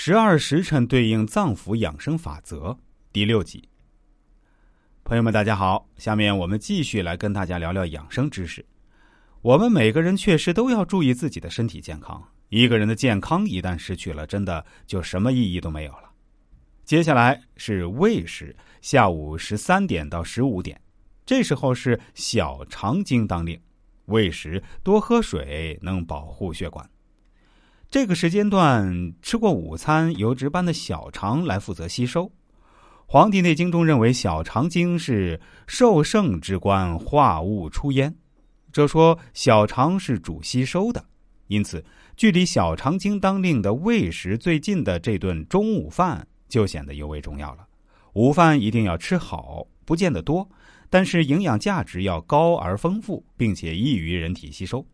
[0.00, 2.78] 十二时辰对应脏腑养生法则
[3.12, 3.68] 第六集。
[5.02, 8.64] 朋友们，大家好，下面我们继续来跟大家聊聊养生知识。
[9.42, 12.22] 我们每个人确实都要注意自己的身体健康。
[12.48, 16.04] 一个人的健康一旦失去了，真的就什么意义都没有了。
[16.84, 20.80] 接下来是胃时，下午十三点到十五点，
[21.26, 23.60] 这时候是小肠经当令，
[24.04, 26.88] 胃时多喝水能保护血管。
[27.90, 32.26] 这个时间段吃过午餐，由值班的小肠来负责吸收。
[33.06, 38.14] 《黄帝内经》中认为，小肠经是受盛之官，化物出焉。
[38.70, 41.02] 这说小肠是主吸收的，
[41.46, 41.82] 因此
[42.14, 47.66] 距离小肠经当令的胃时最近的这顿中午饭就显得尤为重要了。
[48.12, 50.46] 午饭一定要吃好，不见得多，
[50.90, 54.84] 但是营养价值要高而丰富，并且易于人体吸收。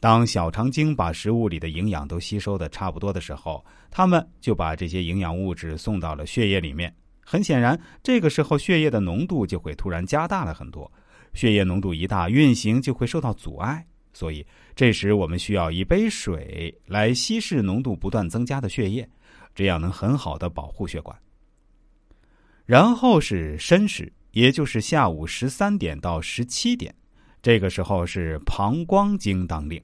[0.00, 6.92] 当小肠经把食物里的营养都吸收的差不多的时候，他们就把这些营养物质送到了血液里面。
[7.22, 10.90] 很显然，这个时候血液的浓度就会突然加大了很多。
[11.34, 13.86] 血液浓度一大，运行就会受到阻碍。
[14.12, 14.44] 所以，
[14.74, 19.08] 这时我们需要一杯水来稀释浓度不断增加的血液，
[19.54, 21.16] 这样能很好的保护血管。
[22.64, 26.92] 然后是申时，也就是下午十三点到十七点，
[27.42, 29.80] 这个时候是膀胱经当令。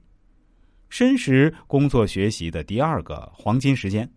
[0.89, 4.09] 申时工作学习的第二个黄金时间。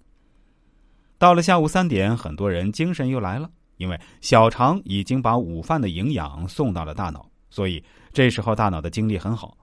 [1.18, 7.82] 到了下午三点，很多人精神又来了，因为小肠已经把午饭的营养送到了大脑，所以
[8.12, 9.56] 这时候大脑的精力很好。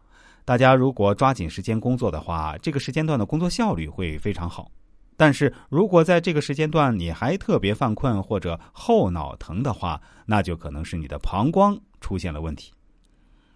[0.45, 4.71] 大家如果抓紧时间工作的话，这个时间段的工作效率会非常好。
[5.17, 12.71] 但是如果在这个时间段你还特别犯困或者后脑疼的话，那就可能是你的膀胱出现了问题。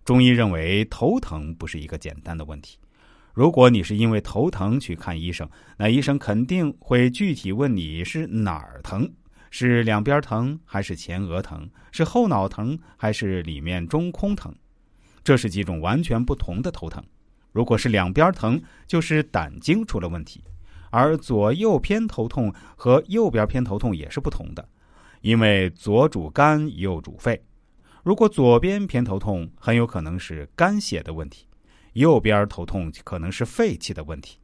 [0.03, 2.79] 中医认为头疼不是一个简单的问题。
[3.33, 9.09] 如果你是因为头疼去看医生，那医生肯定会具体问你是哪儿疼，
[9.49, 14.53] 是两边疼还是前额疼，是后脑疼还是里面中空疼，
[15.23, 17.03] 这是几种完全不同的头疼。
[17.53, 20.43] 如果是两边疼，就是胆经出了问题，
[20.89, 24.67] 而左右偏头痛和右边偏头痛也是不同的，
[25.21, 27.41] 因为左主肝，右主肺。
[28.03, 31.45] 如果左边偏头痛，很有可能是肝血的问题。
[31.93, 34.37] 右边头痛可能是肺气的问题，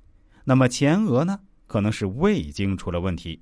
[0.44, 3.41] 那么前额呢，可能是胃经出了问题，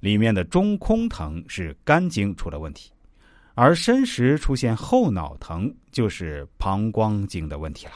[0.00, 2.90] 里面的中空疼是肝经出了问题，
[3.54, 7.92] 而申时出现后脑疼就是膀胱经的问题了。